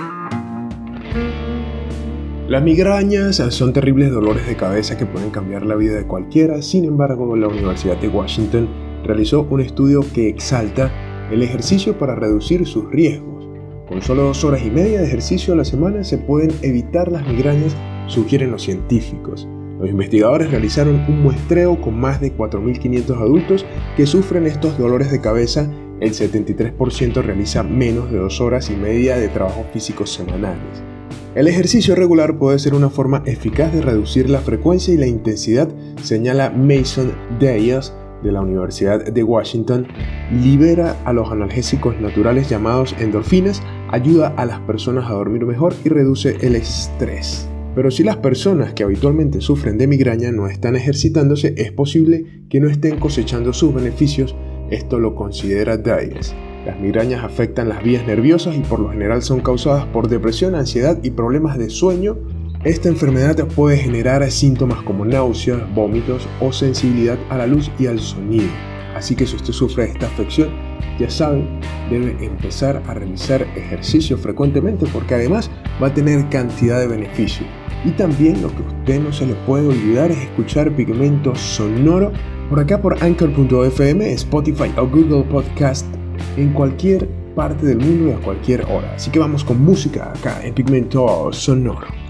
Las 2.49 2.63
migrañas 2.63 3.37
son 3.37 3.75
terribles 3.75 4.11
dolores 4.11 4.47
de 4.47 4.57
cabeza 4.57 4.97
que 4.97 5.05
pueden 5.05 5.29
cambiar 5.29 5.67
la 5.67 5.75
vida 5.75 5.95
de 5.95 6.07
cualquiera, 6.07 6.63
sin 6.63 6.87
embargo 6.87 7.37
la 7.37 7.49
Universidad 7.49 7.99
de 7.99 8.09
Washington 8.09 8.67
realizó 9.05 9.47
un 9.51 9.61
estudio 9.61 10.01
que 10.15 10.31
exalta 10.31 10.91
el 11.31 11.43
ejercicio 11.43 11.99
para 11.99 12.15
reducir 12.15 12.67
sus 12.67 12.91
riesgos. 12.91 13.47
Con 13.87 14.01
solo 14.01 14.23
dos 14.23 14.43
horas 14.45 14.65
y 14.65 14.71
media 14.71 15.01
de 15.01 15.07
ejercicio 15.07 15.53
a 15.53 15.59
la 15.59 15.67
semana 15.67 16.03
se 16.03 16.17
pueden 16.17 16.51
evitar 16.63 17.13
las 17.13 17.29
migrañas, 17.29 17.77
sugieren 18.07 18.51
los 18.51 18.63
científicos. 18.63 19.47
Los 19.79 19.91
investigadores 19.91 20.51
realizaron 20.51 21.05
un 21.07 21.23
muestreo 21.23 21.79
con 21.79 22.01
más 22.01 22.23
de 22.23 22.35
4.500 22.35 23.21
adultos 23.21 23.67
que 23.99 24.07
sufren 24.07 24.47
estos 24.47 24.79
dolores 24.79 25.11
de 25.11 25.21
cabeza. 25.21 25.71
El 26.01 26.13
73% 26.13 27.23
realiza 27.23 27.63
menos 27.63 28.11
de 28.11 28.19
dos 28.19 28.41
horas 28.41 28.71
y 28.71 28.77
media 28.77 29.17
de 29.17 29.29
trabajo 29.29 29.65
físico 29.73 30.07
semanales. 30.07 30.83
El 31.35 31.49
ejercicio 31.49 31.95
regular 31.95 32.39
puede 32.39 32.59
ser 32.59 32.75
una 32.75 32.91
forma 32.91 33.23
eficaz 33.27 33.73
de 33.73 33.83
reducir 33.83 34.29
la 34.29 34.41
frecuencia 34.41 34.93
y 34.93 34.97
la 34.97 35.07
intensidad, 35.07 35.69
señala 36.03 36.51
Mason 36.51 37.13
Diaz 37.39 37.95
de 38.23 38.33
la 38.33 38.41
Universidad 38.41 39.05
de 39.05 39.23
Washington. 39.23 39.87
Libera 40.43 40.97
a 41.05 41.13
los 41.13 41.31
analgésicos 41.31 41.99
naturales 42.01 42.49
llamados 42.49 42.95
endorfinas, 42.99 43.63
ayuda 43.91 44.35
a 44.37 44.45
las 44.45 44.61
personas 44.61 45.11
a 45.11 45.15
dormir 45.15 45.45
mejor 45.47 45.75
y 45.85 45.89
reduce 45.89 46.37
el 46.41 46.57
estrés. 46.57 47.49
Pero 47.75 47.91
si 47.91 48.03
las 48.03 48.17
personas 48.17 48.73
que 48.73 48.85
habitualmente 48.85 49.43
sufren 49.43 49.77
de 49.77 49.87
migraña 49.87 50.33
no 50.33 50.47
están 50.47 50.77
ejercitándose, 50.77 51.55
es 51.59 51.73
posible 51.73 52.45
que 52.49 52.61
no 52.61 52.69
estén 52.69 52.99
cosechando 52.99 53.53
sus 53.53 53.75
beneficios. 53.75 54.35
Esto 54.71 54.99
lo 54.99 55.15
considera 55.15 55.77
Diaz. 55.77 56.35
Las 56.67 56.81
migrañas 56.81 57.23
afectan 57.23 57.69
las 57.69 57.85
vías 57.85 58.05
nerviosas 58.05 58.57
y 58.57 58.61
por 58.61 58.81
lo 58.81 58.91
general 58.91 59.23
son 59.23 59.39
causadas 59.41 59.87
por 59.87 60.09
depresión, 60.09 60.57
ansiedad 60.57 60.99
y 61.05 61.11
problemas 61.11 61.57
de 61.57 61.71
sueño. 61.71 62.17
Esta 62.65 62.89
enfermedad 62.89 63.37
puede 63.55 63.77
generar 63.77 64.29
síntomas 64.29 64.83
como 64.83 65.05
náuseas, 65.05 65.61
vómitos 65.73 66.29
o 66.41 66.53
sensibilidad 66.53 67.17
a 67.31 67.37
la 67.37 67.47
luz 67.47 67.71
y 67.79 67.87
al 67.87 68.01
sonido. 68.01 68.49
Así 68.97 69.15
que 69.15 69.27
si 69.27 69.37
usted 69.37 69.53
sufre 69.53 69.85
esta 69.85 70.07
afección, 70.07 70.49
ya 70.99 71.09
saben, 71.09 71.61
debe 71.89 72.17
empezar 72.25 72.83
a 72.89 72.95
realizar 72.95 73.43
ejercicio 73.55 74.19
frecuentemente 74.19 74.87
porque 74.93 75.15
además 75.15 75.49
va 75.81 75.89
a 75.89 75.95
tener 75.95 76.29
cantidad 76.29 76.81
de 76.81 76.89
beneficios. 76.89 77.49
Y 77.85 77.91
también 77.91 78.43
lo 78.43 78.49
que 78.49 78.65
a 78.65 78.67
usted 78.67 79.01
no 79.01 79.13
se 79.13 79.27
le 79.27 79.35
puede 79.47 79.69
olvidar 79.69 80.11
es 80.11 80.19
escuchar 80.19 80.75
Pigmento 80.75 81.37
Sonoro 81.37 82.11
por 82.49 82.61
acá 82.61 82.81
por 82.81 83.03
Anchor.fm, 83.03 84.13
Spotify 84.13 84.73
o 84.77 84.87
Google 84.87 85.25
Podcast 85.25 85.87
en 86.37 86.53
cualquier 86.53 87.09
parte 87.35 87.67
del 87.67 87.79
mundo 87.79 88.11
y 88.11 88.13
a 88.13 88.25
cualquier 88.25 88.63
hora. 88.65 88.95
Así 88.95 89.11
que 89.11 89.19
vamos 89.19 89.45
con 89.45 89.61
música 89.63 90.13
acá 90.13 90.45
en 90.45 90.55
Pigmento 90.55 91.33
Sonoro. 91.33 92.06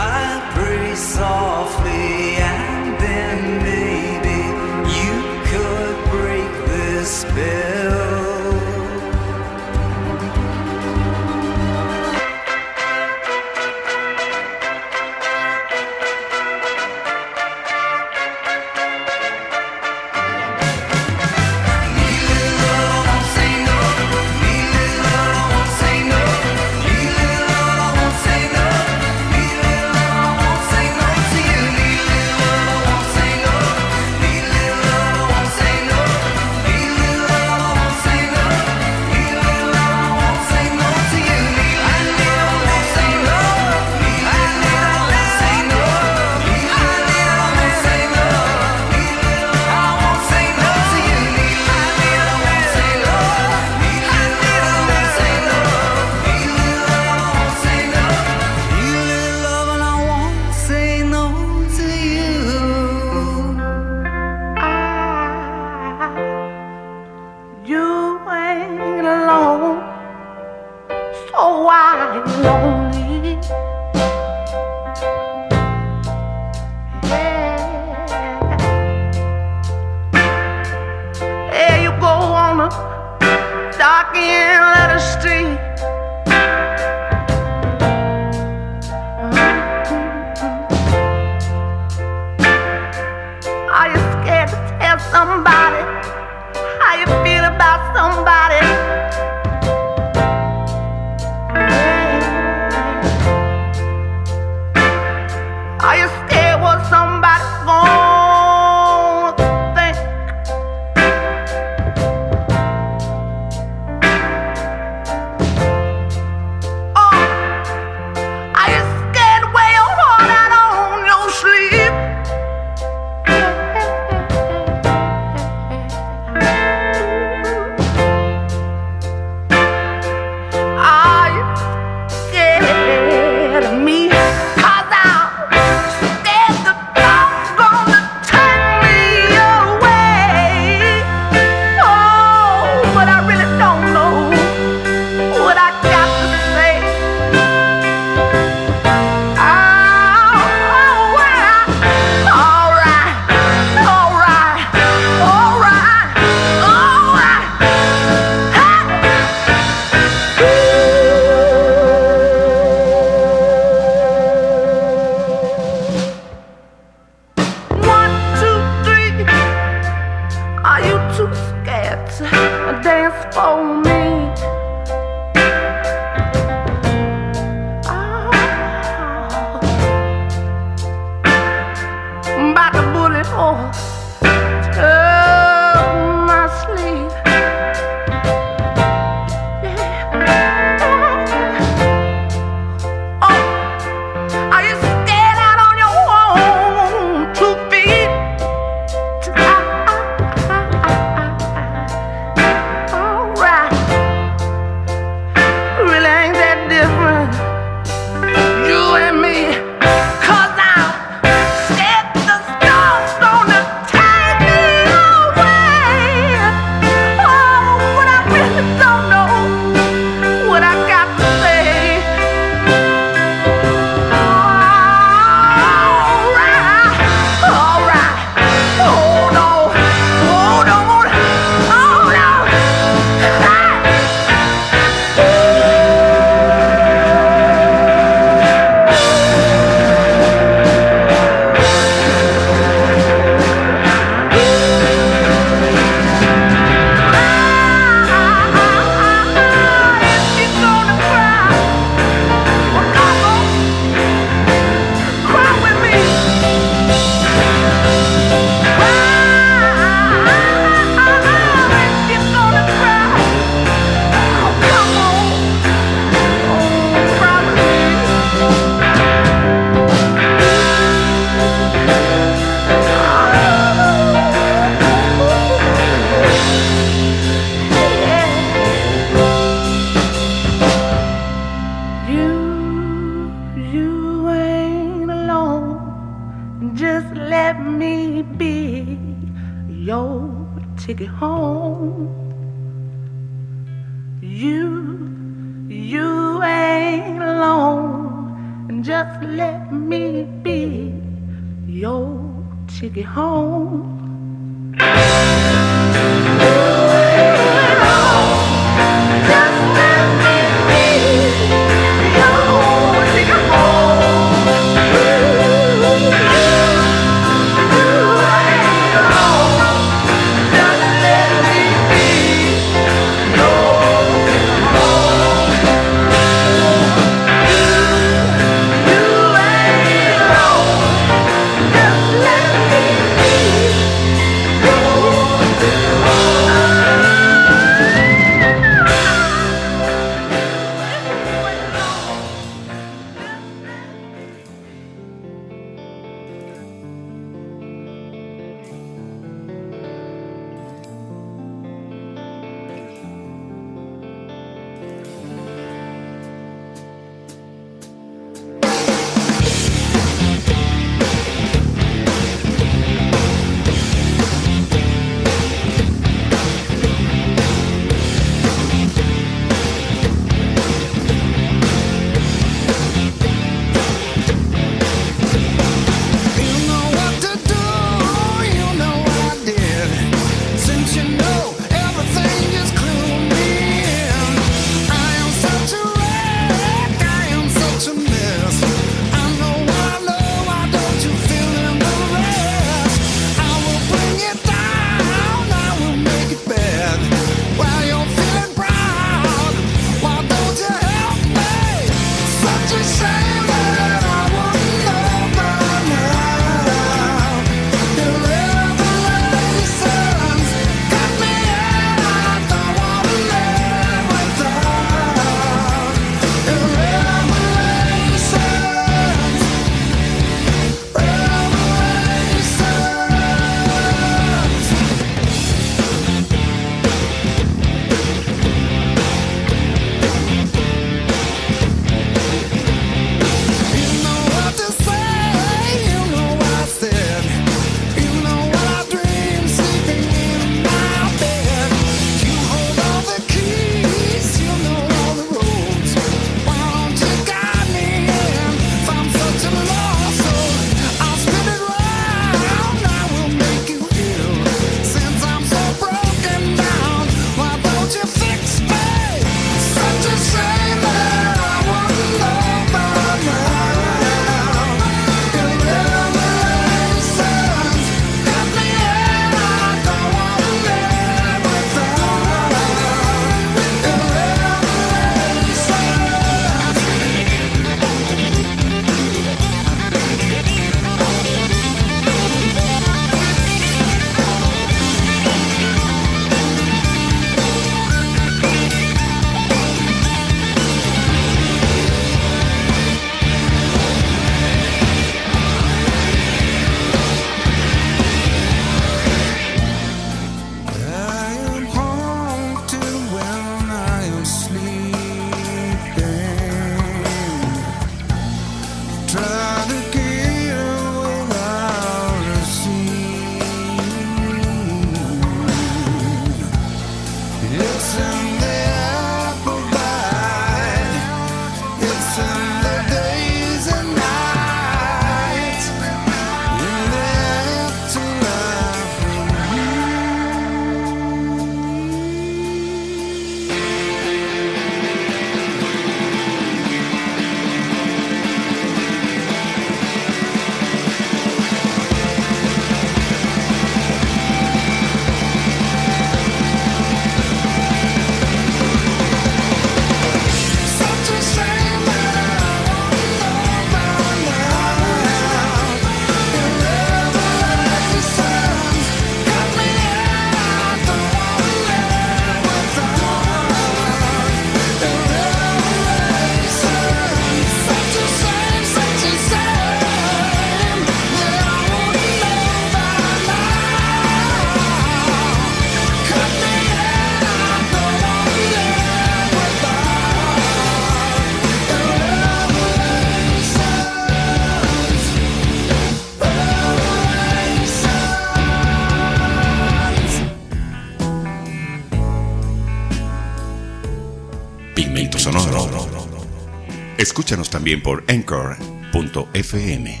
Escúchanos 597.14 597.48
también 597.48 597.80
por 597.80 598.02
anchor.fm. 598.08 600.00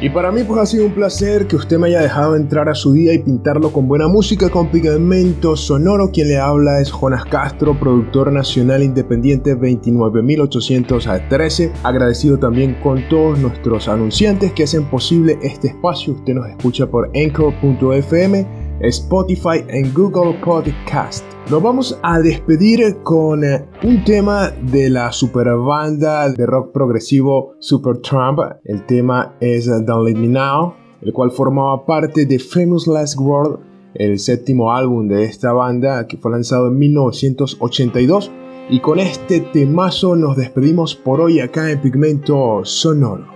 Y 0.00 0.10
para 0.10 0.32
mí 0.32 0.42
pues 0.42 0.60
ha 0.60 0.66
sido 0.66 0.86
un 0.86 0.92
placer 0.92 1.46
que 1.46 1.54
usted 1.54 1.78
me 1.78 1.86
haya 1.86 2.00
dejado 2.00 2.34
entrar 2.34 2.68
a 2.68 2.74
su 2.74 2.94
día 2.94 3.14
y 3.14 3.20
pintarlo 3.20 3.72
con 3.72 3.86
buena 3.86 4.08
música, 4.08 4.50
con 4.50 4.72
pigmento 4.72 5.56
sonoro. 5.56 6.10
Quien 6.10 6.30
le 6.30 6.38
habla 6.38 6.80
es 6.80 6.90
Jonas 6.90 7.24
Castro, 7.26 7.78
productor 7.78 8.32
nacional 8.32 8.82
independiente 8.82 9.54
29813. 9.54 11.70
Agradecido 11.84 12.40
también 12.40 12.74
con 12.82 13.08
todos 13.08 13.38
nuestros 13.38 13.86
anunciantes 13.86 14.50
que 14.50 14.64
hacen 14.64 14.90
posible 14.90 15.38
este 15.42 15.68
espacio. 15.68 16.14
Usted 16.14 16.34
nos 16.34 16.48
escucha 16.48 16.88
por 16.88 17.08
anchor.fm 17.14 18.65
Spotify 18.80 19.64
en 19.68 19.92
Google 19.94 20.38
Podcast. 20.44 21.24
Nos 21.50 21.62
vamos 21.62 21.98
a 22.02 22.18
despedir 22.20 22.98
con 23.02 23.42
eh, 23.42 23.66
un 23.82 24.04
tema 24.04 24.50
de 24.50 24.90
la 24.90 25.12
super 25.12 25.48
banda 25.56 26.28
de 26.28 26.44
rock 26.44 26.72
progresivo 26.72 27.54
Supertramp. 27.58 28.38
El 28.64 28.84
tema 28.84 29.34
es 29.40 29.66
Don't 29.66 30.06
Let 30.06 30.16
Me 30.16 30.28
Now, 30.28 30.74
el 31.00 31.12
cual 31.12 31.30
formaba 31.30 31.86
parte 31.86 32.26
de 32.26 32.38
Famous 32.38 32.86
Last 32.86 33.18
World, 33.18 33.60
el 33.94 34.18
séptimo 34.18 34.70
álbum 34.70 35.08
de 35.08 35.24
esta 35.24 35.52
banda 35.52 36.06
que 36.06 36.18
fue 36.18 36.32
lanzado 36.32 36.68
en 36.68 36.78
1982. 36.78 38.30
Y 38.68 38.80
con 38.80 38.98
este 38.98 39.40
temazo 39.40 40.16
nos 40.16 40.36
despedimos 40.36 40.94
por 40.96 41.20
hoy 41.20 41.40
acá 41.40 41.70
en 41.70 41.80
Pigmento 41.80 42.60
Sonoro. 42.64 43.35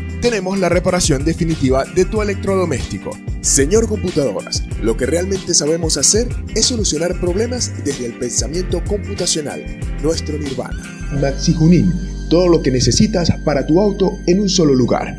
tenemos 0.21 0.59
la 0.59 0.69
reparación 0.69 1.25
definitiva 1.25 1.83
de 1.95 2.05
tu 2.05 2.21
electrodoméstico. 2.21 3.09
Señor 3.41 3.87
Computadoras, 3.87 4.63
lo 4.81 4.95
que 4.95 5.07
realmente 5.07 5.55
sabemos 5.55 5.97
hacer 5.97 6.29
es 6.55 6.67
solucionar 6.67 7.19
problemas 7.19 7.73
desde 7.83 8.05
el 8.05 8.13
pensamiento 8.13 8.83
computacional, 8.85 9.65
nuestro 10.03 10.37
nirvana. 10.37 10.83
Maxi 11.19 11.53
Junín, 11.53 11.91
todo 12.29 12.47
lo 12.47 12.61
que 12.61 12.69
necesitas 12.69 13.31
para 13.43 13.65
tu 13.65 13.81
auto 13.81 14.19
en 14.27 14.41
un 14.41 14.49
solo 14.49 14.75
lugar. 14.75 15.17